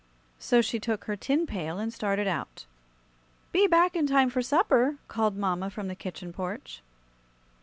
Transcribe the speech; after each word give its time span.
So 0.39 0.61
she 0.63 0.79
took 0.79 1.03
her 1.03 1.15
tin 1.15 1.45
pail 1.45 1.77
and 1.77 1.93
started 1.93 2.25
out. 2.27 2.65
"Be 3.51 3.67
back 3.67 3.95
in 3.95 4.07
time 4.07 4.31
for 4.31 4.41
supper," 4.41 4.95
called 5.07 5.37
mamma 5.37 5.69
from 5.69 5.89
the 5.89 5.95
kitchen 5.95 6.33
porch. 6.33 6.81